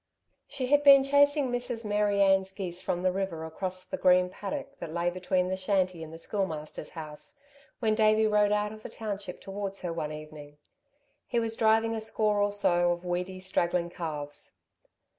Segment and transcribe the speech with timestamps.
[0.47, 1.85] She had been chasing Mrs.
[1.85, 6.01] Mary Ann's geese from the river across the green paddock that lay between the shanty
[6.03, 7.39] and the Schoolmaster's house,
[7.77, 10.57] when Davey rode out of the township towards her, one evening.
[11.27, 14.53] He was driving a score or so of weedy, straggling calves.